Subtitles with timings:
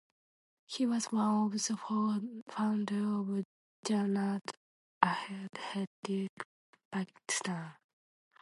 [0.65, 3.05] He was one of the founders
[3.37, 3.43] of
[3.85, 4.41] Jamaat
[5.03, 6.31] Ahle hadith
[6.91, 7.73] Pakistan.